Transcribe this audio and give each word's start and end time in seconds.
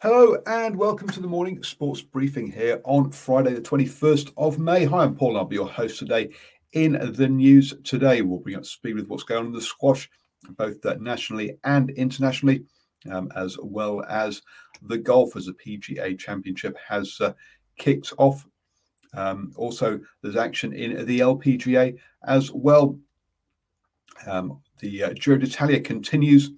Hello 0.00 0.36
and 0.46 0.76
welcome 0.76 1.08
to 1.08 1.20
the 1.20 1.26
morning 1.26 1.60
sports 1.64 2.00
briefing 2.00 2.50
here 2.52 2.80
on 2.84 3.10
Friday, 3.10 3.52
the 3.52 3.60
21st 3.60 4.32
of 4.36 4.60
May. 4.60 4.84
Hi, 4.84 5.02
I'm 5.02 5.16
Paul. 5.16 5.36
I'll 5.36 5.44
be 5.44 5.56
your 5.56 5.68
host 5.68 5.98
today. 5.98 6.30
In 6.74 6.92
the 6.92 7.26
news 7.26 7.74
today, 7.82 8.22
we'll 8.22 8.38
bring 8.38 8.54
up 8.54 8.64
speed 8.64 8.94
with 8.94 9.08
what's 9.08 9.24
going 9.24 9.40
on 9.40 9.46
in 9.46 9.52
the 9.52 9.60
squash, 9.60 10.08
both 10.50 10.86
uh, 10.86 10.94
nationally 11.00 11.58
and 11.64 11.90
internationally, 11.90 12.64
um, 13.10 13.32
as 13.34 13.58
well 13.60 14.04
as 14.08 14.40
the 14.82 14.98
golf 14.98 15.34
as 15.34 15.46
the 15.46 15.54
PGA 15.54 16.16
Championship 16.16 16.76
has 16.88 17.20
uh, 17.20 17.32
kicked 17.76 18.12
off. 18.18 18.46
Um, 19.14 19.52
also, 19.56 19.98
there's 20.22 20.36
action 20.36 20.74
in 20.74 21.04
the 21.06 21.18
LPGA 21.18 21.98
as 22.24 22.52
well. 22.52 22.96
Um, 24.28 24.60
the 24.78 25.02
uh, 25.02 25.12
Giro 25.14 25.38
d'Italia 25.38 25.80
continues 25.80 26.52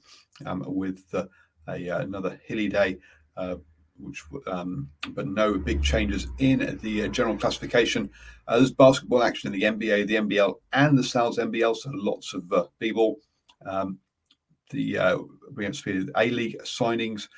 um, 0.45 0.63
with 0.67 1.03
uh, 1.15 1.25
a, 1.69 1.91
uh, 1.91 2.01
another 2.01 2.41
hilly 2.45 2.69
day 2.69 2.99
uh, 3.37 3.57
which 4.01 4.23
um, 4.47 4.89
but 5.11 5.27
no 5.27 5.59
big 5.59 5.83
changes 5.83 6.29
in 6.39 6.79
the 6.83 7.05
uh, 7.05 7.09
general 7.09 7.37
classification. 7.37 8.09
Uh, 8.47 8.59
there's 8.59 8.71
basketball 8.71 9.23
action 9.23 9.53
in 9.53 9.59
the 9.59 9.67
NBA, 9.67 10.07
the 10.07 10.15
NBL, 10.15 10.55
and 10.73 10.97
the 10.97 11.03
Sal's 11.03 11.39
NBL, 11.39 11.77
so 11.77 11.91
lots 11.93 12.35
of 12.35 12.51
uh, 12.53 12.65
b-ball. 12.79 13.19
Um, 13.67 13.99
the 14.71 14.99
uh, 14.99 15.19
we 15.55 15.65
have 15.65 15.77
A 16.17 16.31
League 16.31 16.59
signings 16.63 17.29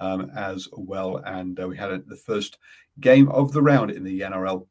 um, 0.00 0.30
as 0.36 0.68
well, 0.72 1.16
and 1.24 1.58
uh, 1.60 1.68
we 1.68 1.76
had 1.76 1.90
a, 1.90 1.98
the 2.06 2.16
first 2.16 2.58
game 3.00 3.28
of 3.30 3.52
the 3.52 3.62
round 3.62 3.90
in 3.90 4.04
the 4.04 4.20
NRL 4.20 4.66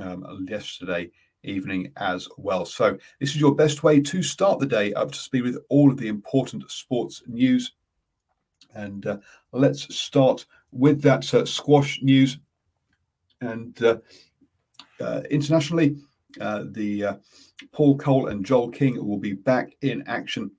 um, 0.00 0.46
yesterday 0.48 1.10
evening 1.42 1.90
as 1.96 2.28
well. 2.36 2.64
So 2.64 2.98
this 3.18 3.30
is 3.30 3.40
your 3.40 3.54
best 3.54 3.82
way 3.82 4.00
to 4.00 4.22
start 4.22 4.60
the 4.60 4.66
day 4.66 4.92
up 4.92 5.10
to 5.12 5.18
speed 5.18 5.42
with 5.42 5.58
all 5.68 5.90
of 5.90 5.96
the 5.96 6.08
important 6.08 6.70
sports 6.70 7.22
news. 7.26 7.72
And 8.74 9.06
uh, 9.06 9.18
let's 9.52 9.94
start 9.94 10.46
with 10.72 11.02
that 11.02 11.32
uh, 11.34 11.44
squash 11.44 12.00
news. 12.02 12.38
And 13.40 13.82
uh, 13.82 13.98
uh 15.00 15.22
internationally, 15.30 15.96
uh, 16.40 16.64
the 16.70 17.04
uh, 17.04 17.14
Paul 17.72 17.96
Coll 17.98 18.28
and 18.28 18.44
Joelle 18.44 18.72
King 18.72 19.04
will 19.04 19.18
be 19.18 19.32
back 19.32 19.74
in 19.82 20.04
action 20.06 20.50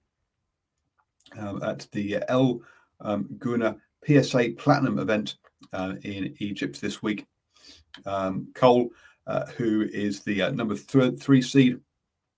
um, 1.38 1.62
at 1.64 1.88
the 1.92 2.20
El 2.28 2.62
um, 3.00 3.30
Gouna 3.38 3.78
PSA 4.06 4.52
Platinum 4.58 5.00
event 5.00 5.36
in 6.04 6.36
Egypt 6.40 6.82
this 6.82 7.02
week. 7.02 7.26
Um, 8.06 8.48
Coll, 8.56 8.90
who 9.56 9.88
is 9.94 10.22
the 10.22 10.52
number 10.52 10.76
th- 10.76 11.20
three 11.20 11.42
seed, 11.42 11.80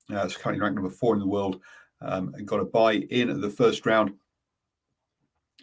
is 0.10 0.38
currently 0.38 0.62
ranked 0.62 0.76
number 0.76 0.90
four 0.90 1.14
in 1.14 1.20
the 1.20 1.28
world, 1.28 1.60
um, 2.02 2.36
got 2.46 2.60
a 2.60 2.66
bye 2.66 3.06
in 3.10 3.40
the 3.40 3.50
first 3.50 3.86
round 3.86 4.14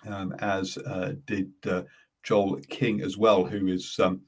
um, 0.06 0.34
as 0.38 0.76
uh, 0.78 1.14
did 1.26 1.50
uh, 1.66 1.82
Joelle 2.24 2.66
King 2.68 3.00
as 3.02 3.16
well, 3.16 3.44
who 3.44 3.68
is 3.68 3.98
um, 3.98 4.20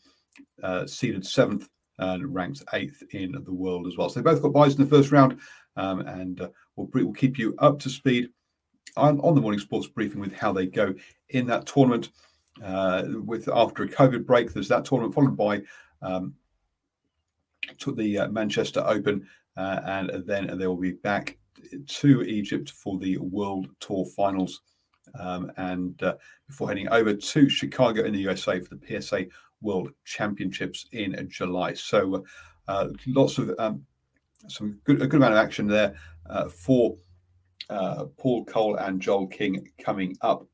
uh, 0.62 0.86
seeded 0.86 1.26
seventh 1.26 1.68
and 1.98 2.34
ranked 2.34 2.62
eighth 2.72 3.02
in 3.12 3.32
the 3.44 3.52
world 3.52 3.86
as 3.86 3.96
well. 3.96 4.08
So 4.08 4.20
they 4.20 4.30
both 4.30 4.42
got 4.42 4.52
buys 4.52 4.74
in 4.74 4.82
the 4.82 4.90
first 4.90 5.12
round, 5.12 5.38
um, 5.76 6.00
and 6.00 6.40
uh, 6.40 6.48
we'll, 6.76 6.88
we'll, 6.92 7.12
keep 7.12 7.38
you 7.38 7.54
up 7.58 7.78
to 7.80 7.90
speed 7.90 8.28
on, 8.96 9.20
on, 9.20 9.34
the 9.34 9.40
morning 9.40 9.60
sports 9.60 9.86
briefing 9.86 10.20
with 10.20 10.32
how 10.32 10.52
they 10.52 10.66
go 10.66 10.94
in 11.30 11.46
that 11.46 11.66
tournament. 11.66 12.10
Uh, 12.62 13.04
with 13.24 13.48
after 13.48 13.82
a 13.82 13.88
COVID 13.88 14.26
break, 14.26 14.52
there's 14.52 14.68
that 14.68 14.84
tournament 14.84 15.14
followed 15.14 15.36
by 15.36 15.62
um, 16.02 16.34
to 17.78 17.92
the 17.92 18.18
uh, 18.18 18.28
Manchester 18.28 18.82
Open, 18.86 19.26
and 19.56 20.26
then 20.26 20.58
they 20.58 20.66
will 20.66 20.76
be 20.76 20.92
back 20.92 21.38
to 21.86 22.22
Egypt 22.22 22.70
for 22.70 22.98
the 22.98 23.16
World 23.18 23.68
Tour 23.80 24.04
Finals 24.04 24.60
um, 25.18 25.52
and 25.56 26.02
uh, 26.02 26.14
before 26.46 26.68
heading 26.68 26.88
over 26.88 27.14
to 27.14 27.48
Chicago 27.48 28.04
in 28.04 28.12
the 28.12 28.20
USA 28.20 28.60
for 28.60 28.74
the 28.74 29.00
PSA 29.00 29.26
World 29.60 29.90
Championships 30.04 30.86
in 30.92 31.28
July. 31.30 31.74
So 31.74 32.24
uh, 32.68 32.88
lots 33.06 33.38
of 33.38 33.54
um, 33.58 33.84
some 34.48 34.80
good 34.84 35.02
a 35.02 35.06
good 35.06 35.18
amount 35.18 35.34
of 35.34 35.38
action 35.38 35.66
there 35.66 35.94
uh, 36.28 36.48
for 36.48 36.96
uh, 37.70 38.06
Paul 38.18 38.44
Coll 38.44 38.76
and 38.76 39.00
Joelle 39.00 39.30
King 39.30 39.68
coming 39.82 40.16
up. 40.20 40.46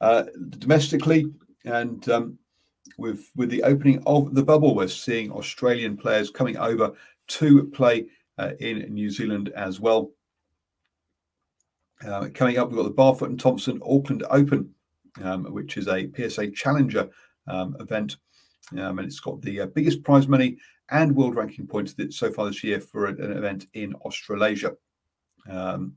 Uh, 0.00 0.24
domestically 0.58 1.26
and 1.64 2.08
um, 2.08 2.36
with 2.98 3.30
with 3.36 3.50
the 3.50 3.62
opening 3.62 4.02
of 4.06 4.34
the 4.34 4.42
bubble, 4.42 4.74
we're 4.74 4.88
seeing 4.88 5.30
Australian 5.30 5.96
players 5.96 6.30
coming 6.30 6.56
over 6.56 6.92
to 7.28 7.64
play 7.68 8.06
uh, 8.38 8.52
in 8.60 8.78
New 8.92 9.10
Zealand 9.10 9.52
as 9.54 9.80
well. 9.80 10.10
Uh, 12.06 12.28
coming 12.34 12.58
up, 12.58 12.68
we've 12.68 12.76
got 12.76 12.84
the 12.84 12.90
Barfoot 12.90 13.28
and 13.28 13.38
Thompson 13.38 13.80
Auckland 13.84 14.24
Open, 14.30 14.70
um, 15.22 15.44
which 15.44 15.76
is 15.76 15.88
a 15.88 16.10
PSA 16.16 16.50
Challenger 16.50 17.08
um, 17.46 17.76
event. 17.80 18.16
Um, 18.72 18.98
and 18.98 19.06
it's 19.06 19.20
got 19.20 19.40
the 19.42 19.60
uh, 19.60 19.66
biggest 19.66 20.02
prize 20.02 20.26
money 20.26 20.56
and 20.90 21.14
world 21.14 21.36
ranking 21.36 21.66
points 21.66 21.94
so 22.10 22.30
far 22.32 22.46
this 22.46 22.64
year 22.64 22.80
for 22.80 23.06
an, 23.06 23.20
an 23.20 23.36
event 23.36 23.66
in 23.74 23.94
Australasia. 23.96 24.72
Um, 25.48 25.94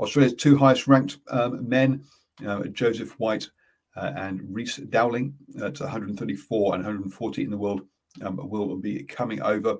Australia's 0.00 0.34
two 0.34 0.56
highest 0.56 0.86
ranked 0.86 1.18
um, 1.28 1.68
men, 1.68 2.04
uh, 2.46 2.64
Joseph 2.64 3.18
White 3.18 3.48
uh, 3.96 4.12
and 4.16 4.40
Rhys 4.48 4.76
Dowling, 4.76 5.34
at 5.56 5.80
134 5.80 6.74
and 6.74 6.84
140 6.84 7.42
in 7.42 7.50
the 7.50 7.56
world, 7.56 7.82
um, 8.22 8.36
will 8.48 8.76
be 8.76 9.02
coming 9.02 9.42
over. 9.42 9.78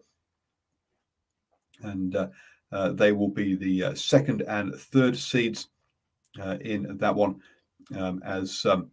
And 1.82 2.16
uh, 2.16 2.28
they 2.70 3.12
will 3.12 3.28
be 3.28 3.54
the 3.54 3.84
uh, 3.84 3.94
second 3.94 4.42
and 4.42 4.74
third 4.74 5.16
seeds 5.16 5.68
uh, 6.40 6.56
in 6.60 6.96
that 6.98 7.14
one, 7.14 7.40
um, 7.96 8.22
as 8.24 8.64
um, 8.66 8.90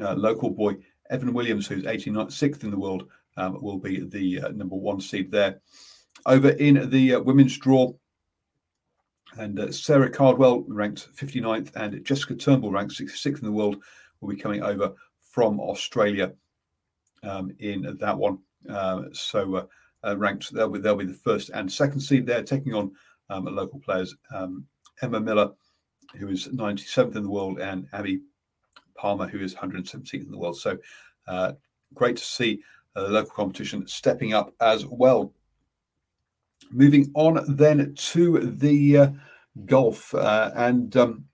uh, 0.00 0.14
local 0.14 0.50
boy 0.50 0.76
Evan 1.10 1.32
Williams, 1.32 1.66
who's 1.66 1.84
86th 1.84 2.64
in 2.64 2.70
the 2.70 2.78
world, 2.78 3.08
um, 3.36 3.60
will 3.62 3.78
be 3.78 4.00
the 4.00 4.40
uh, 4.40 4.48
number 4.48 4.76
one 4.76 5.00
seed 5.00 5.30
there. 5.30 5.60
Over 6.24 6.50
in 6.50 6.90
the 6.90 7.16
women's 7.16 7.56
draw, 7.58 7.92
and 9.38 9.74
Sarah 9.74 10.10
Cardwell 10.10 10.64
ranked 10.66 11.14
59th, 11.14 11.70
and 11.76 12.04
Jessica 12.04 12.34
Turnbull 12.34 12.72
ranked 12.72 12.94
66th 12.94 13.40
in 13.40 13.44
the 13.44 13.52
world, 13.52 13.82
will 14.20 14.30
be 14.30 14.40
coming 14.40 14.62
over 14.62 14.94
from 15.30 15.60
Australia 15.60 16.32
um, 17.22 17.52
in 17.58 17.96
that 18.00 18.16
one. 18.16 18.38
so 19.12 19.54
uh, 19.54 19.66
ranked. 20.04 20.52
They'll 20.52 20.68
be 20.68 20.78
they'll 20.78 20.96
be 20.96 21.04
the 21.04 21.14
first 21.14 21.50
and 21.50 21.70
second 21.70 22.00
seed 22.00 22.26
there, 22.26 22.42
taking 22.42 22.74
on 22.74 22.92
um, 23.30 23.44
local 23.46 23.80
players 23.80 24.14
um, 24.34 24.66
Emma 25.02 25.20
Miller, 25.20 25.52
who 26.16 26.28
is 26.28 26.48
97th 26.48 27.16
in 27.16 27.22
the 27.22 27.30
world, 27.30 27.60
and 27.60 27.86
Abby 27.92 28.20
Palmer, 28.96 29.26
who 29.26 29.40
is 29.40 29.54
117th 29.54 30.14
in 30.14 30.30
the 30.30 30.38
world. 30.38 30.58
So 30.58 30.78
uh, 31.26 31.52
great 31.94 32.16
to 32.16 32.24
see 32.24 32.62
the 32.94 33.08
local 33.08 33.32
competition 33.32 33.86
stepping 33.86 34.32
up 34.32 34.54
as 34.60 34.86
well. 34.86 35.32
Moving 36.70 37.10
on 37.14 37.44
then 37.56 37.94
to 37.94 38.40
the 38.40 38.98
uh, 38.98 39.10
golf 39.66 40.14
uh, 40.14 40.50
and 40.56 40.96
um, 40.96 41.24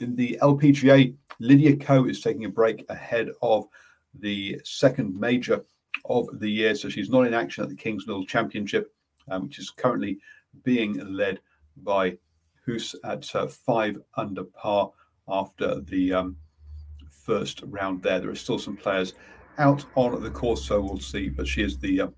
in 0.00 0.16
the 0.16 0.38
LPGA, 0.40 1.14
Lydia 1.40 1.76
Ko 1.76 2.06
is 2.06 2.20
taking 2.20 2.44
a 2.44 2.48
break 2.48 2.84
ahead 2.88 3.30
of 3.42 3.66
the 4.14 4.60
second 4.64 5.18
major 5.18 5.64
of 6.04 6.26
the 6.38 6.48
year. 6.48 6.74
So 6.74 6.88
she's 6.88 7.10
not 7.10 7.26
in 7.26 7.34
action 7.34 7.62
at 7.62 7.70
the 7.70 7.76
Kings 7.76 8.04
Kingsmill 8.04 8.28
Championship, 8.28 8.92
um, 9.30 9.44
which 9.44 9.58
is 9.58 9.70
currently 9.70 10.18
being 10.64 10.98
led 11.14 11.40
by 11.78 12.16
Hoos 12.64 12.94
at 13.04 13.34
uh, 13.34 13.46
five 13.46 13.98
under 14.16 14.44
par 14.44 14.90
after 15.28 15.80
the 15.80 16.12
um, 16.12 16.36
first 17.10 17.62
round 17.66 18.02
there. 18.02 18.20
There 18.20 18.30
are 18.30 18.34
still 18.34 18.58
some 18.58 18.76
players 18.76 19.14
out 19.58 19.84
on 19.94 20.22
the 20.22 20.30
course, 20.30 20.64
so 20.64 20.80
we'll 20.80 20.98
see. 20.98 21.28
But 21.28 21.46
she 21.46 21.62
is 21.62 21.78
the 21.78 22.02
uh, 22.02 22.08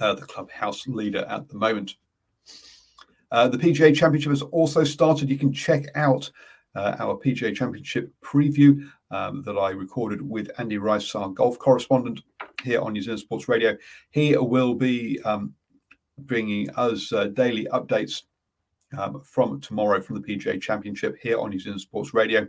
uh, 0.00 0.14
the 0.14 0.22
clubhouse 0.22 0.86
leader 0.86 1.24
at 1.28 1.48
the 1.48 1.56
moment. 1.56 1.96
Uh, 3.30 3.48
the 3.48 3.58
PGA 3.58 3.94
Championship 3.94 4.30
has 4.30 4.42
also 4.42 4.84
started. 4.84 5.28
You 5.28 5.38
can 5.38 5.52
check 5.52 5.86
out 5.94 6.30
uh, 6.74 6.96
our 6.98 7.16
PGA 7.16 7.54
Championship 7.54 8.12
preview 8.22 8.88
um, 9.10 9.42
that 9.42 9.56
I 9.56 9.70
recorded 9.70 10.20
with 10.22 10.50
Andy 10.58 10.78
Rice, 10.78 11.14
our 11.14 11.28
golf 11.28 11.58
correspondent 11.58 12.22
here 12.62 12.80
on 12.80 12.92
New 12.92 13.02
Zealand 13.02 13.20
Sports 13.20 13.48
Radio. 13.48 13.76
He 14.10 14.36
will 14.36 14.74
be 14.74 15.20
um, 15.22 15.54
bringing 16.18 16.70
us 16.70 17.12
uh, 17.12 17.26
daily 17.26 17.66
updates 17.72 18.22
um, 18.96 19.22
from 19.22 19.60
tomorrow 19.60 20.00
from 20.00 20.20
the 20.20 20.26
PGA 20.26 20.60
Championship 20.60 21.16
here 21.20 21.38
on 21.38 21.50
New 21.50 21.58
Zealand 21.60 21.80
Sports 21.80 22.14
Radio. 22.14 22.46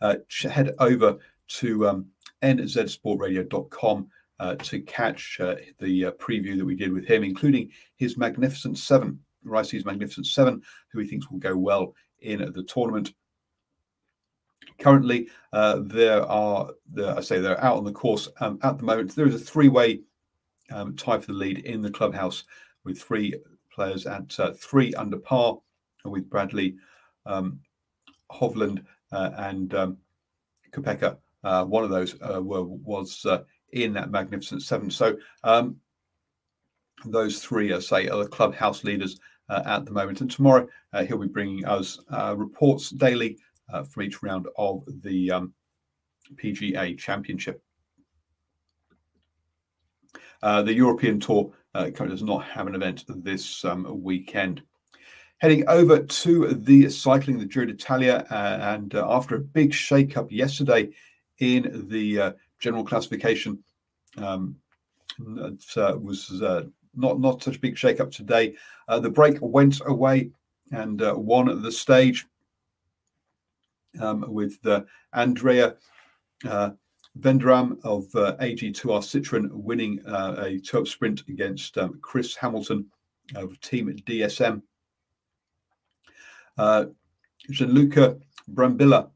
Uh, 0.00 0.16
head 0.48 0.74
over 0.78 1.18
to 1.48 1.88
um, 1.88 2.06
nzsportradio.com 2.42 4.08
uh, 4.40 4.54
to 4.56 4.80
catch 4.80 5.38
uh, 5.40 5.56
the 5.80 6.06
uh, 6.06 6.10
preview 6.12 6.56
that 6.56 6.64
we 6.64 6.76
did 6.76 6.92
with 6.92 7.06
him, 7.06 7.24
including 7.24 7.70
his 7.96 8.16
Magnificent 8.16 8.78
Seven, 8.78 9.18
Ricey's 9.44 9.84
Magnificent 9.84 10.26
Seven, 10.26 10.62
who 10.92 11.00
he 11.00 11.08
thinks 11.08 11.28
will 11.30 11.38
go 11.38 11.56
well 11.56 11.94
in 12.20 12.38
the 12.52 12.62
tournament. 12.64 13.12
Currently, 14.78 15.28
uh, 15.52 15.80
there 15.82 16.22
are, 16.22 16.70
I 16.96 17.20
say 17.20 17.40
they're 17.40 17.62
out 17.62 17.78
on 17.78 17.84
the 17.84 17.92
course 17.92 18.28
um, 18.40 18.58
at 18.62 18.78
the 18.78 18.84
moment. 18.84 19.14
There 19.14 19.26
is 19.26 19.34
a 19.34 19.38
three 19.38 19.68
way 19.68 20.02
um, 20.70 20.96
tie 20.96 21.18
for 21.18 21.26
the 21.26 21.32
lead 21.32 21.60
in 21.60 21.80
the 21.80 21.90
clubhouse 21.90 22.44
with 22.84 23.00
three 23.00 23.34
players 23.72 24.06
at 24.06 24.38
uh, 24.38 24.52
three 24.52 24.94
under 24.94 25.18
par, 25.18 25.58
with 26.04 26.28
Bradley 26.30 26.76
um, 27.26 27.60
Hovland 28.30 28.84
uh, 29.12 29.30
and 29.36 29.74
um, 29.74 29.98
Koepka. 30.72 31.16
Uh, 31.44 31.64
one 31.64 31.84
of 31.84 31.90
those 31.90 32.16
uh, 32.22 32.42
were, 32.42 32.64
was 32.64 33.24
uh, 33.26 33.42
in 33.72 33.92
that 33.92 34.10
magnificent 34.10 34.62
seven. 34.62 34.90
So 34.90 35.16
um, 35.44 35.76
those 37.04 37.40
three, 37.40 37.72
are, 37.72 37.80
say, 37.80 38.08
are 38.08 38.22
the 38.22 38.28
clubhouse 38.28 38.84
leaders 38.84 39.20
at 39.48 39.86
the 39.86 39.92
moment. 39.92 40.20
And 40.20 40.30
tomorrow 40.30 40.68
he'll 41.06 41.18
be 41.18 41.28
bringing 41.28 41.64
us 41.64 41.98
reports 42.36 42.90
daily 42.90 43.38
uh, 43.72 43.84
from 43.84 44.02
each 44.04 44.22
round 44.22 44.46
of 44.56 44.84
the 45.02 45.30
um, 45.30 45.52
PGA 46.36 46.96
Championship. 46.98 47.62
Uh, 50.42 50.62
the 50.62 50.72
European 50.72 51.18
Tour 51.18 51.52
currently 51.74 52.08
does 52.08 52.22
not 52.22 52.44
have 52.44 52.66
an 52.66 52.74
event 52.74 53.04
this 53.08 53.64
um, 53.64 54.02
weekend. 54.02 54.62
Heading 55.38 55.68
over 55.68 56.00
to 56.00 56.48
the 56.48 56.90
cycling, 56.90 57.38
the 57.38 57.46
Giro 57.46 57.66
d'Italia, 57.66 58.26
and 58.30 58.94
after 58.94 59.36
a 59.36 59.40
big 59.40 59.72
shake-up 59.72 60.32
yesterday 60.32 60.90
in 61.38 61.86
the 61.88 62.34
general 62.58 62.84
classification, 62.84 63.62
um, 64.16 64.56
it 65.18 66.02
was 66.02 66.42
not 66.98 67.20
not 67.20 67.42
such 67.42 67.56
a 67.56 67.60
big 67.60 67.78
shake-up 67.78 68.10
today. 68.10 68.54
Uh, 68.88 68.98
the 68.98 69.10
break 69.10 69.38
went 69.40 69.80
away 69.86 70.30
and 70.72 71.00
uh, 71.02 71.14
won 71.16 71.62
the 71.62 71.72
stage 71.72 72.26
um, 74.00 74.24
with 74.28 74.58
uh, 74.66 74.82
Andrea 75.12 75.76
uh, 76.46 76.70
Vendrame 77.20 77.78
of 77.84 78.04
uh, 78.14 78.36
AG2R 78.36 79.00
Citroën 79.02 79.50
winning 79.50 80.00
uh, 80.06 80.36
a 80.38 80.58
two 80.58 80.86
sprint 80.86 81.22
against 81.28 81.76
um, 81.78 81.98
Chris 82.00 82.36
Hamilton 82.36 82.86
of 83.34 83.60
Team 83.60 83.94
DSM. 84.06 84.62
Uh, 86.56 86.86
Gianluca 87.50 88.18
Brambilla 88.52 89.10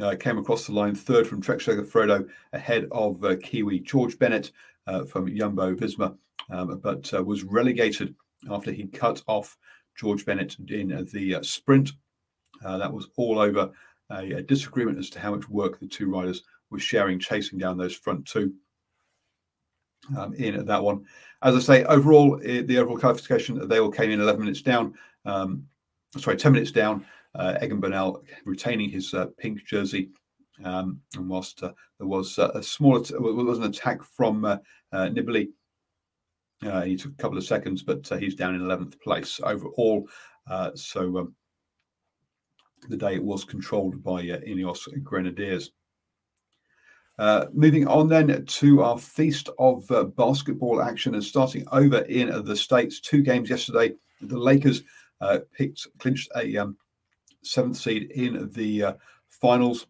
uh, 0.00 0.16
came 0.18 0.38
across 0.38 0.66
the 0.66 0.72
line 0.72 0.94
third 0.94 1.26
from 1.26 1.40
Trek 1.40 1.58
Segafredo 1.58 2.28
ahead 2.52 2.88
of 2.92 3.24
Kiwi 3.42 3.80
George 3.80 4.18
Bennett 4.18 4.50
from 5.08 5.34
Jumbo 5.34 5.74
Visma 5.74 6.16
um, 6.50 6.78
but 6.78 7.10
was 7.24 7.42
relegated 7.42 8.14
after 8.50 8.72
he 8.72 8.86
cut 8.86 9.22
off 9.26 9.56
George 9.96 10.24
Bennett 10.24 10.56
in 10.68 10.88
the 11.12 11.38
sprint. 11.42 11.92
That 12.62 12.92
was 12.92 13.08
all 13.16 13.38
over 13.38 13.72
a, 14.10 14.32
a, 14.32 14.42
disagreement 14.42 14.98
as 14.98 15.10
to 15.10 15.20
how 15.20 15.34
much 15.34 15.48
work 15.48 15.80
the 15.80 15.86
two 15.86 16.10
riders 16.10 16.42
were 16.70 16.78
sharing, 16.78 17.18
chasing 17.18 17.58
down 17.58 17.76
those 17.76 17.94
front 17.94 18.26
two. 18.26 18.52
Um, 20.16 20.34
in 20.34 20.64
that 20.64 20.82
one, 20.82 21.04
as 21.42 21.56
I 21.56 21.58
say, 21.58 21.84
overall 21.84 22.36
the 22.38 22.78
overall 22.78 22.98
classification 22.98 23.66
they 23.66 23.80
all 23.80 23.90
came 23.90 24.10
in 24.10 24.20
11 24.20 24.40
minutes 24.40 24.62
down. 24.62 24.94
Um, 25.24 25.64
sorry, 26.16 26.36
10 26.36 26.52
minutes 26.52 26.70
down. 26.70 27.04
Uh, 27.34 27.58
Egan 27.62 27.80
Bernal 27.80 28.22
retaining 28.44 28.88
his 28.88 29.12
uh, 29.12 29.26
pink 29.38 29.64
jersey 29.64 30.10
um, 30.64 31.00
and 31.16 31.28
whilst 31.28 31.62
uh, 31.62 31.72
there 31.98 32.06
was 32.06 32.38
uh, 32.38 32.50
a 32.54 32.62
small, 32.62 32.96
it 32.96 33.20
was 33.20 33.58
an 33.58 33.64
attack 33.64 34.02
from 34.02 34.44
uh, 34.44 34.58
Nibali 34.92 35.48
uh, 36.64 36.82
he 36.82 36.96
took 36.96 37.12
a 37.12 37.16
couple 37.16 37.36
of 37.36 37.44
seconds, 37.44 37.82
but 37.82 38.10
uh, 38.10 38.16
he's 38.16 38.34
down 38.34 38.54
in 38.54 38.62
11th 38.62 39.00
place 39.00 39.40
overall. 39.42 40.08
Uh, 40.48 40.70
so 40.74 41.18
um, 41.18 41.34
the 42.88 42.96
day 42.96 43.14
it 43.14 43.22
was 43.22 43.44
controlled 43.44 44.02
by 44.02 44.20
uh, 44.20 44.40
Ineos 44.40 44.86
Grenadiers. 45.02 45.72
Uh, 47.18 47.46
moving 47.52 47.88
on 47.88 48.08
then 48.08 48.44
to 48.44 48.82
our 48.82 48.98
feast 48.98 49.48
of 49.58 49.90
uh, 49.90 50.04
basketball 50.04 50.82
action 50.82 51.14
and 51.14 51.24
starting 51.24 51.66
over 51.72 51.98
in 52.00 52.44
the 52.44 52.56
States. 52.56 53.00
Two 53.00 53.22
games 53.22 53.48
yesterday. 53.48 53.94
The 54.20 54.38
Lakers 54.38 54.82
picked, 55.52 55.86
clinched 55.98 56.30
a 56.36 56.56
um, 56.58 56.76
seventh 57.42 57.78
seed 57.78 58.10
in 58.12 58.50
the 58.52 58.96
finals. 59.28 59.86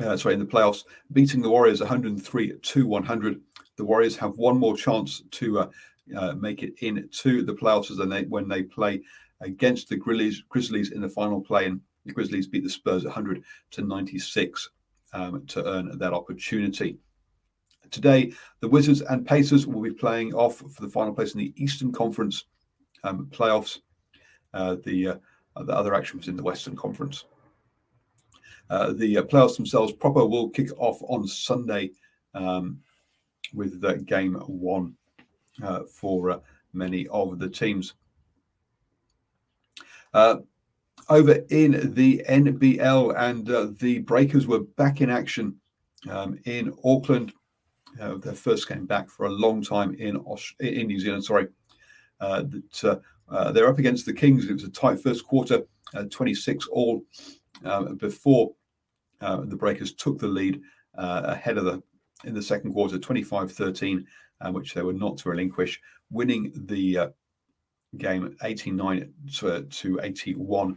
sorry, 0.00 0.34
in 0.34 0.40
the 0.40 0.46
playoffs, 0.46 0.84
beating 1.12 1.42
the 1.42 1.50
Warriors 1.50 1.80
103 1.80 2.58
to 2.60 2.86
100 2.86 3.40
the 3.76 3.84
Warriors 3.84 4.16
have 4.16 4.36
one 4.38 4.58
more 4.58 4.76
chance 4.76 5.22
to 5.30 5.60
uh, 5.60 5.68
uh, 6.16 6.32
make 6.34 6.62
it 6.62 6.74
into 6.80 7.42
the 7.42 7.54
playoffs 7.54 7.96
than 7.96 8.08
they, 8.08 8.24
when 8.24 8.48
they 8.48 8.62
play 8.62 9.02
against 9.42 9.88
the 9.88 9.96
Grizzlies, 9.96 10.42
Grizzlies 10.48 10.92
in 10.92 11.00
the 11.00 11.08
final 11.08 11.40
play. 11.40 11.66
And 11.66 11.80
the 12.04 12.12
Grizzlies 12.12 12.46
beat 12.46 12.64
the 12.64 12.70
Spurs 12.70 13.04
100 13.04 13.42
to 13.72 13.82
96 13.82 14.70
um, 15.12 15.46
to 15.46 15.64
earn 15.66 15.96
that 15.98 16.12
opportunity. 16.12 16.98
Today, 17.90 18.32
the 18.60 18.68
Wizards 18.68 19.02
and 19.02 19.26
Pacers 19.26 19.66
will 19.66 19.82
be 19.82 19.92
playing 19.92 20.32
off 20.34 20.56
for 20.56 20.82
the 20.82 20.88
final 20.88 21.12
place 21.12 21.34
in 21.34 21.40
the 21.40 21.52
Eastern 21.56 21.92
Conference 21.92 22.46
um, 23.04 23.26
playoffs. 23.30 23.80
Uh, 24.54 24.76
the, 24.84 25.08
uh, 25.08 25.62
the 25.64 25.72
other 25.72 25.94
action 25.94 26.18
was 26.18 26.28
in 26.28 26.36
the 26.36 26.42
Western 26.42 26.74
Conference. 26.74 27.24
Uh, 28.70 28.92
the 28.94 29.18
uh, 29.18 29.22
playoffs 29.22 29.56
themselves 29.56 29.92
proper 29.92 30.24
will 30.24 30.48
kick 30.48 30.70
off 30.78 31.02
on 31.02 31.26
Sunday 31.26 31.90
um, 32.34 32.78
with 33.52 33.80
the 33.80 33.98
game 33.98 34.34
one 34.46 34.94
uh, 35.62 35.80
for 35.82 36.30
uh, 36.30 36.38
many 36.72 37.06
of 37.08 37.38
the 37.38 37.48
teams. 37.48 37.94
Uh, 40.14 40.36
over 41.08 41.40
in 41.50 41.94
the 41.94 42.24
NBL, 42.28 43.14
and 43.18 43.50
uh, 43.50 43.68
the 43.78 43.98
Breakers 44.00 44.46
were 44.46 44.60
back 44.60 45.00
in 45.00 45.10
action 45.10 45.56
um, 46.08 46.38
in 46.44 46.72
Auckland. 46.84 47.32
Uh, 48.00 48.16
their 48.16 48.34
first 48.34 48.68
game 48.68 48.86
back 48.86 49.10
for 49.10 49.26
a 49.26 49.30
long 49.30 49.62
time 49.62 49.94
in 49.94 50.16
Aus- 50.18 50.54
in 50.60 50.86
New 50.86 50.98
Zealand. 50.98 51.24
Sorry, 51.24 51.48
uh, 52.20 52.42
that 52.42 53.02
they're 53.52 53.68
up 53.68 53.78
against 53.78 54.06
the 54.06 54.12
Kings. 54.12 54.46
It 54.46 54.54
was 54.54 54.64
a 54.64 54.70
tight 54.70 55.02
first 55.02 55.26
quarter, 55.26 55.62
26 56.10 56.68
all, 56.68 57.02
um, 57.64 57.96
before 57.96 58.52
the 59.20 59.56
Breakers 59.56 59.92
took 59.94 60.18
the 60.18 60.28
lead 60.28 60.62
ahead 60.94 61.58
of 61.58 61.64
the 61.64 61.82
in 62.24 62.34
the 62.34 62.42
second 62.42 62.72
quarter, 62.72 62.98
25 62.98 63.52
13, 63.52 64.06
uh, 64.40 64.50
which 64.52 64.74
they 64.74 64.82
were 64.82 64.92
not 64.92 65.16
to 65.18 65.28
relinquish, 65.28 65.80
winning 66.10 66.52
the 66.66 66.98
uh, 66.98 67.08
game 67.96 68.36
89 68.42 69.12
to, 69.38 69.62
to 69.62 70.00
81. 70.02 70.76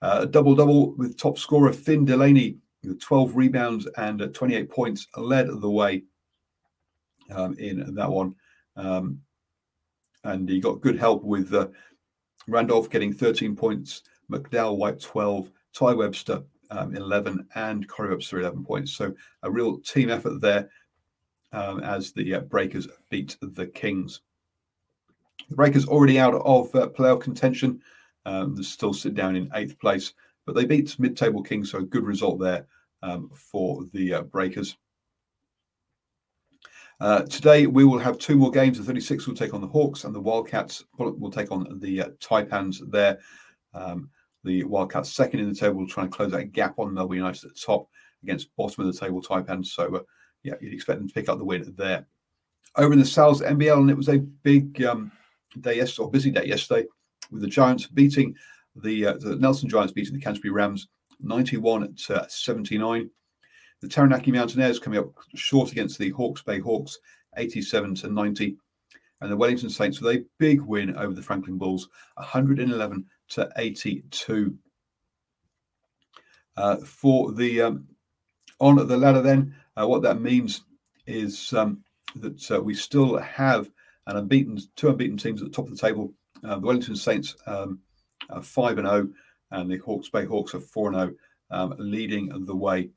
Uh, 0.00 0.24
double 0.24 0.54
double 0.54 0.94
with 0.96 1.16
top 1.16 1.38
scorer 1.38 1.72
Finn 1.72 2.04
Delaney 2.04 2.56
with 2.82 3.00
12 3.00 3.36
rebounds 3.36 3.86
and 3.96 4.22
uh, 4.22 4.26
28 4.28 4.68
points 4.68 5.06
led 5.16 5.48
the 5.48 5.70
way 5.70 6.02
um, 7.30 7.54
in 7.58 7.94
that 7.94 8.10
one. 8.10 8.34
Um, 8.76 9.20
and 10.24 10.48
he 10.48 10.60
got 10.60 10.80
good 10.80 10.98
help 10.98 11.22
with 11.22 11.52
uh, 11.54 11.68
Randolph 12.48 12.90
getting 12.90 13.12
13 13.12 13.54
points, 13.54 14.02
McDowell 14.30 14.76
White 14.76 15.00
12, 15.00 15.50
Tai 15.72 15.94
Webster 15.94 16.42
um, 16.70 16.94
11 16.96 17.46
and 17.54 17.88
Corey 17.88 18.10
Webster 18.10 18.40
11 18.40 18.64
points. 18.64 18.92
So 18.92 19.14
a 19.42 19.50
real 19.50 19.78
team 19.78 20.10
effort 20.10 20.40
there 20.40 20.68
um, 21.52 21.80
as 21.80 22.12
the 22.12 22.34
uh, 22.34 22.40
Breakers 22.40 22.88
beat 23.10 23.36
the 23.40 23.66
Kings. 23.66 24.20
The 25.48 25.56
Breakers 25.56 25.86
already 25.86 26.18
out 26.18 26.34
of 26.34 26.74
uh, 26.74 26.88
playoff 26.88 27.20
contention. 27.20 27.80
Um, 28.24 28.54
they 28.54 28.62
still 28.62 28.92
sit 28.92 29.14
down 29.14 29.36
in 29.36 29.50
eighth 29.54 29.78
place, 29.78 30.14
but 30.46 30.54
they 30.54 30.64
beat 30.64 30.98
mid-table 30.98 31.42
Kings, 31.42 31.70
so 31.70 31.78
a 31.78 31.82
good 31.82 32.04
result 32.04 32.40
there 32.40 32.66
um, 33.02 33.30
for 33.34 33.84
the 33.92 34.14
uh, 34.14 34.22
Breakers. 34.22 34.76
Uh, 37.00 37.22
today 37.22 37.66
we 37.66 37.84
will 37.84 37.98
have 37.98 38.16
two 38.16 38.36
more 38.36 38.50
games. 38.50 38.78
The 38.78 38.84
36 38.84 39.26
will 39.26 39.34
take 39.34 39.54
on 39.54 39.60
the 39.60 39.66
Hawks, 39.66 40.04
and 40.04 40.14
the 40.14 40.20
Wildcats 40.20 40.84
will 40.98 41.30
take 41.30 41.50
on 41.50 41.80
the 41.80 42.02
uh, 42.02 42.08
Taipans 42.20 42.78
there. 42.90 43.18
Um, 43.74 44.08
the 44.44 44.64
Wildcats 44.64 45.12
second 45.12 45.40
in 45.40 45.48
the 45.48 45.54
table, 45.54 45.86
trying 45.86 46.10
to 46.10 46.16
close 46.16 46.30
that 46.32 46.52
gap 46.52 46.78
on 46.78 46.94
Melbourne 46.94 47.18
United 47.18 47.44
at 47.44 47.54
the 47.54 47.60
top 47.60 47.88
against 48.22 48.54
bottom 48.56 48.86
of 48.86 48.92
the 48.92 48.98
table 48.98 49.20
Taipans. 49.20 49.66
So, 49.66 49.96
uh, 49.96 50.00
yeah, 50.44 50.54
you'd 50.60 50.72
expect 50.72 51.00
them 51.00 51.08
to 51.08 51.14
pick 51.14 51.28
up 51.28 51.38
the 51.38 51.44
win 51.44 51.74
there. 51.76 52.06
Over 52.76 52.92
in 52.92 52.98
the 52.98 53.04
South 53.04 53.40
NBL, 53.40 53.78
and 53.78 53.90
it 53.90 53.96
was 53.96 54.08
a 54.08 54.18
big 54.18 54.82
um, 54.84 55.12
day 55.60 55.76
yesterday, 55.76 56.04
or 56.04 56.10
busy 56.10 56.30
day 56.30 56.46
yesterday, 56.46 56.86
with 57.30 57.42
the 57.42 57.48
Giants 57.48 57.86
beating 57.86 58.34
the, 58.76 59.06
uh, 59.06 59.14
the 59.18 59.36
Nelson 59.36 59.68
Giants 59.68 59.92
beating 59.92 60.14
the 60.14 60.20
Canterbury 60.20 60.52
Rams 60.52 60.88
91 61.20 61.94
to 62.06 62.26
79. 62.28 63.10
The 63.80 63.88
Taranaki 63.88 64.32
Mountaineers 64.32 64.78
coming 64.78 65.00
up 65.00 65.12
short 65.34 65.72
against 65.72 65.98
the 65.98 66.10
Hawke's 66.10 66.42
Bay 66.42 66.60
Hawks 66.60 66.98
87 67.36 67.94
to 67.96 68.08
90. 68.08 68.56
And 69.20 69.30
the 69.30 69.36
Wellington 69.36 69.70
Saints 69.70 70.00
with 70.00 70.16
a 70.16 70.24
big 70.38 70.60
win 70.60 70.96
over 70.96 71.14
the 71.14 71.22
Franklin 71.22 71.58
Bulls 71.58 71.88
111 72.14 73.04
to 73.30 73.48
82. 73.56 74.56
Uh, 76.56 76.76
for 76.76 77.32
the 77.32 77.62
um, 77.62 77.86
on 78.58 78.76
the 78.86 78.96
ladder, 78.96 79.22
then, 79.22 79.54
uh, 79.76 79.86
what 79.86 80.02
that 80.02 80.20
means 80.20 80.62
is 81.06 81.52
um, 81.52 81.82
that 82.16 82.50
uh, 82.50 82.60
we 82.60 82.74
still 82.74 83.16
have 83.18 83.70
an 84.06 84.16
unbeaten, 84.16 84.58
two 84.76 84.88
unbeaten 84.88 85.16
teams 85.16 85.42
at 85.42 85.48
the 85.48 85.54
top 85.54 85.66
of 85.66 85.72
the 85.72 85.76
table. 85.76 86.12
Uh, 86.44 86.56
the 86.56 86.66
Wellington 86.66 86.96
Saints 86.96 87.36
um, 87.46 87.78
are 88.30 88.42
five 88.42 88.78
and 88.78 88.86
zero, 88.86 89.08
oh, 89.08 89.58
and 89.58 89.70
the 89.70 89.78
Hawke's 89.78 90.08
Bay 90.08 90.24
Hawks 90.24 90.54
are 90.54 90.60
four 90.60 90.88
and 90.88 90.96
zero, 90.96 91.14
oh, 91.50 91.56
um, 91.56 91.74
leading 91.78 92.28
the 92.46 92.56
way 92.56 92.90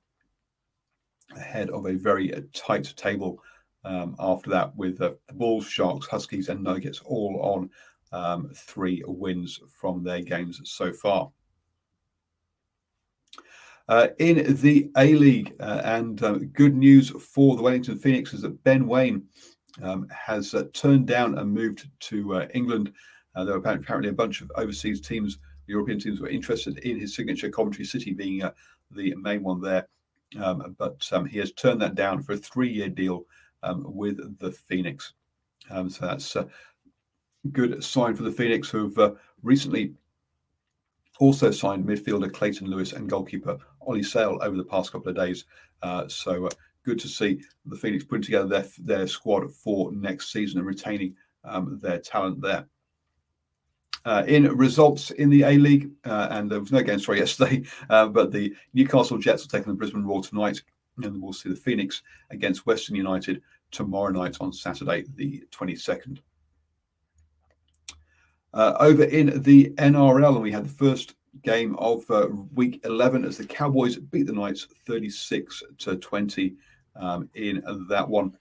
ahead 1.35 1.69
of 1.69 1.85
a 1.85 1.93
very 1.93 2.31
tight 2.53 2.93
table. 2.95 3.41
Um, 3.83 4.15
after 4.17 4.50
that, 4.50 4.75
with 4.75 5.00
uh, 5.00 5.12
the 5.27 5.35
Bulls, 5.35 5.67
Sharks, 5.67 6.07
Huskies, 6.07 6.50
and 6.50 6.63
Nuggets 6.63 7.01
all 7.05 7.39
on 7.41 7.69
um, 8.12 8.50
three 8.55 9.03
wins 9.05 9.59
from 9.69 10.03
their 10.03 10.21
games 10.21 10.59
so 10.63 10.91
far. 10.91 11.29
Uh, 13.88 14.07
in 14.17 14.55
the 14.55 14.89
A 14.97 15.13
League, 15.13 15.55
uh, 15.59 15.81
and 15.83 16.24
uh, 16.24 16.39
good 16.53 16.75
news 16.75 17.12
for 17.12 17.55
the 17.55 17.62
Wellington 17.62 18.00
Phoenix 18.00 18.33
is 18.33 18.41
that 18.41 18.63
Ben 18.63 18.88
Waine 18.88 19.24
um, 19.82 20.08
has 20.10 20.53
uh, 20.53 20.63
turned 20.74 21.08
down 21.08 21.38
and 21.38 21.51
moved 21.51 21.89
to 22.00 22.36
uh, 22.36 22.48
England. 22.53 22.94
Uh, 23.36 23.44
there 23.44 23.60
were 23.60 23.75
apparently 23.75 24.10
a 24.10 24.13
bunch 24.13 24.41
of 24.41 24.51
overseas 24.55 25.01
teams, 25.01 25.39
European 25.67 26.00
teams, 26.00 26.22
were 26.22 26.29
interested 26.29 26.77
in 26.79 27.00
his 27.00 27.15
signature, 27.15 27.50
Coventry 27.50 27.86
City 27.86 28.13
being 28.13 28.41
the 28.91 29.15
main 29.15 29.44
one 29.44 29.62
there. 29.62 29.88
Um, 30.41 30.75
but 30.77 31.08
um, 31.12 31.25
he 31.25 31.38
has 31.39 31.51
turned 31.51 31.82
that 31.82 31.96
down 31.96 32.22
for 32.22 32.34
a 32.34 32.38
three 32.38 32.72
year 32.72 32.89
deal 32.89 33.25
um, 33.63 33.84
with 33.88 34.39
the 34.39 34.51
Phoenix. 34.51 35.13
Um, 35.70 35.89
so 35.89 36.05
that's 36.05 36.36
a 36.36 36.48
good 37.51 37.84
sign 37.84 38.15
for 38.15 38.24
the 38.24 38.32
Phoenix, 38.32 38.70
who've 38.70 38.98
uh, 38.98 39.12
recently 39.44 39.94
also 41.20 41.51
signed 41.51 41.86
midfielder 41.86 42.32
Clayton 42.32 42.67
Lewis 42.67 42.94
and 42.94 43.10
goalkeeper 43.10 43.58
Ollie 43.82 44.03
Sail 44.03 44.39
over 44.41 44.58
the 44.58 44.63
past 44.63 44.91
couple 44.91 45.10
of 45.10 45.15
days. 45.15 45.46
Uh, 45.82 46.08
so 46.08 46.46
uh, 46.46 46.50
good 46.86 47.00
to 47.00 47.08
see 47.08 47.42
the 47.65 47.75
Phoenix 47.75 48.04
putting 48.04 48.24
together 48.24 48.48
their 48.48 48.65
their 48.80 49.08
squad 49.08 49.51
for 49.51 49.92
next 49.92 50.32
season 50.32 50.60
and 50.60 50.68
retaining 50.68 51.15
um, 51.44 51.80
their 51.82 52.00
talent 52.00 52.42
there. 52.42 52.68
Uh, 54.06 54.24
in 54.27 54.44
results 54.56 55.10
in 55.12 55.32
the 55.32 55.42
A 55.42 55.58
League, 55.58 55.89
uh, 56.06 56.27
and 56.30 56.50
there 56.50 56.60
was 56.60 56.72
no 56.72 56.84
game 56.84 57.00
sorry 57.00 57.18
yesterday, 57.25 57.63
uh, 57.89 58.08
but 58.08 58.32
the 58.32 58.56
Newcastle 58.74 59.18
Jets 59.18 59.46
are 59.46 59.50
taking 59.50 59.74
the 59.74 59.77
Brisbane 59.77 60.06
Roar 60.06 60.22
tonight, 60.22 60.62
and 61.01 61.22
we'll 61.22 61.34
see 61.34 61.50
the 61.50 61.56
Phoenix 61.56 62.04
against 62.30 62.68
Western 62.68 62.96
United 62.96 63.42
tomorrow 63.72 64.12
night 64.12 64.38
on 64.39 64.54
Saturday, 64.54 65.06
the 65.15 65.44
22nd. 65.51 66.20
Uh, 68.54 68.75
over 68.80 69.04
in 69.04 69.42
the 69.42 69.72
NRL, 69.77 70.36
and 70.36 70.44
we 70.44 70.51
had 70.51 70.65
the 70.65 70.70
first 70.70 71.15
game 71.42 71.75
of 71.77 72.10
uh, 72.10 72.27
week 72.54 72.82
11 72.86 73.25
as 73.25 73.38
the 73.38 73.46
Cowboys 73.46 73.98
beat 73.98 74.27
the 74.27 74.34
Knights 74.34 74.68
36 74.86 75.63
to 75.80 75.96
20 75.98 76.56
um, 76.96 77.30
in 77.36 77.64
that 77.90 78.08
one. 78.08 78.38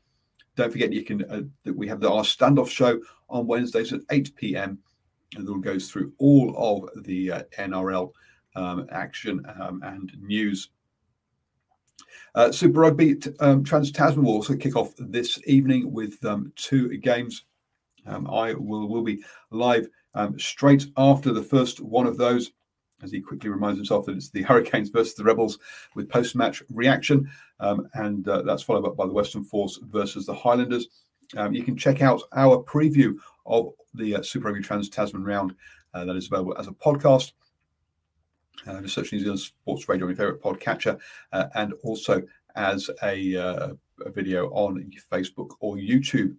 Don't 0.56 0.70
forget 0.70 0.92
you 0.92 1.04
can 1.04 1.24
uh, 1.30 1.42
that 1.64 1.76
we 1.76 1.88
have 1.88 2.00
the, 2.00 2.10
our 2.10 2.22
standoff 2.22 2.68
show 2.68 3.00
on 3.28 3.46
Wednesdays 3.46 3.92
at 3.92 4.00
8 4.10 4.36
p.m. 4.36 4.78
and 5.36 5.46
that 5.46 5.60
goes 5.62 5.90
through 5.90 6.12
all 6.18 6.54
of 6.56 7.04
the 7.04 7.32
uh, 7.32 7.42
NRL 7.58 8.12
um, 8.54 8.86
action 8.90 9.44
um, 9.60 9.82
and 9.82 10.12
news. 10.20 10.70
Uh, 12.36 12.52
Super 12.52 12.80
Rugby 12.80 13.16
um, 13.40 13.64
Trans 13.64 13.90
Tasman 13.90 14.24
will 14.24 14.34
also 14.34 14.56
kick 14.56 14.76
off 14.76 14.92
this 14.98 15.40
evening 15.46 15.92
with 15.92 16.24
um, 16.24 16.52
two 16.56 16.96
games. 16.98 17.44
Um, 18.06 18.28
I 18.28 18.54
will 18.54 18.88
will 18.88 19.02
be 19.02 19.24
live 19.50 19.88
straight 20.36 20.86
after 20.96 21.32
the 21.32 21.42
first 21.42 21.80
one 21.80 22.06
of 22.06 22.16
those, 22.16 22.52
as 23.04 23.12
he 23.12 23.20
quickly 23.20 23.50
reminds 23.50 23.78
himself 23.78 24.06
that 24.06 24.16
it's 24.16 24.30
the 24.30 24.42
Hurricanes 24.48 24.90
versus 24.90 25.14
the 25.14 25.24
Rebels 25.24 25.58
with 25.94 26.08
post 26.08 26.34
match 26.34 26.62
reaction. 26.72 27.30
Um, 27.60 27.88
and 27.94 28.26
uh, 28.26 28.42
that's 28.42 28.62
followed 28.62 28.86
up 28.86 28.96
by 28.96 29.06
the 29.06 29.12
Western 29.12 29.44
Force 29.44 29.78
versus 29.82 30.26
the 30.26 30.34
Highlanders. 30.34 30.88
Um, 31.36 31.54
you 31.54 31.62
can 31.62 31.76
check 31.76 32.02
out 32.02 32.22
our 32.34 32.62
preview 32.64 33.16
of 33.46 33.72
the 33.94 34.16
uh, 34.16 34.22
Super 34.22 34.46
Rugby 34.46 34.62
Trans 34.62 34.88
Tasman 34.88 35.24
round 35.24 35.54
uh, 35.92 36.04
that 36.04 36.16
is 36.16 36.26
available 36.26 36.56
as 36.58 36.66
a 36.66 36.72
podcast. 36.72 37.32
Uh, 38.66 38.80
just 38.80 38.94
search 38.94 39.12
New 39.12 39.20
Zealand 39.20 39.40
Sports 39.40 39.88
Radio 39.88 40.06
your 40.06 40.16
favorite 40.16 40.42
podcatcher, 40.42 40.98
uh, 41.32 41.46
and 41.54 41.74
also 41.82 42.22
as 42.56 42.88
a, 43.02 43.36
uh, 43.36 43.68
a 44.04 44.10
video 44.10 44.48
on 44.50 44.90
Facebook 45.10 45.50
or 45.60 45.76
YouTube. 45.76 46.36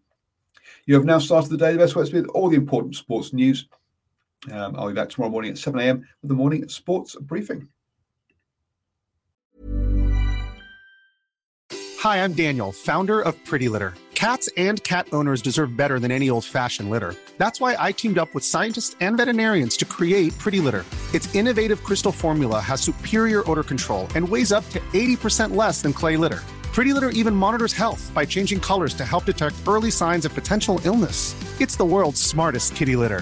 You 0.85 0.95
have 0.95 1.05
now 1.05 1.19
started 1.19 1.49
the 1.49 1.57
day 1.57 1.73
the 1.73 1.77
best 1.77 1.95
way 1.95 2.03
with 2.03 2.27
all 2.27 2.49
the 2.49 2.55
important 2.55 2.95
sports 2.95 3.33
news. 3.33 3.67
Um, 4.51 4.75
I'll 4.77 4.87
be 4.87 4.93
back 4.93 5.09
tomorrow 5.09 5.31
morning 5.31 5.51
at 5.51 5.57
7 5.57 5.79
a.m. 5.79 6.05
with 6.21 6.29
the 6.29 6.35
morning 6.35 6.67
sports 6.67 7.15
briefing. 7.19 7.67
Hi, 11.99 12.23
I'm 12.23 12.33
Daniel, 12.33 12.71
founder 12.71 13.19
of 13.21 13.33
Pretty 13.45 13.67
Litter. 13.67 13.95
Cats 14.13 14.47
and 14.57 14.81
cat 14.83 15.07
owners 15.11 15.41
deserve 15.41 15.75
better 15.75 15.99
than 15.99 16.11
any 16.11 16.29
old 16.29 16.45
fashioned 16.45 16.89
litter. 16.89 17.15
That's 17.37 17.59
why 17.59 17.75
I 17.79 17.91
teamed 17.91 18.17
up 18.17 18.33
with 18.33 18.45
scientists 18.45 18.95
and 19.01 19.17
veterinarians 19.17 19.75
to 19.77 19.85
create 19.85 20.37
Pretty 20.37 20.59
Litter. 20.59 20.85
Its 21.13 21.33
innovative 21.33 21.83
crystal 21.83 22.11
formula 22.11 22.59
has 22.59 22.79
superior 22.79 23.49
odor 23.49 23.63
control 23.63 24.07
and 24.15 24.27
weighs 24.27 24.51
up 24.51 24.69
to 24.69 24.79
80% 24.93 25.55
less 25.55 25.81
than 25.81 25.93
clay 25.93 26.15
litter. 26.15 26.43
Pretty 26.75 26.93
Litter 26.93 27.09
even 27.09 27.35
monitors 27.35 27.73
health 27.73 28.11
by 28.13 28.25
changing 28.25 28.59
colors 28.59 28.93
to 28.95 29.05
help 29.05 29.25
detect 29.25 29.55
early 29.67 29.89
signs 29.89 30.25
of 30.25 30.33
potential 30.33 30.79
illness. 30.83 31.33
It's 31.59 31.75
the 31.75 31.85
world's 31.85 32.21
smartest 32.21 32.75
kitty 32.75 32.95
litter. 32.95 33.21